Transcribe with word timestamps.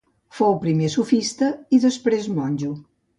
Fou 0.37 0.55
primer 0.63 0.87
sofista 0.93 1.49
i 1.79 1.81
després 1.87 2.31
monjo. 2.39 2.73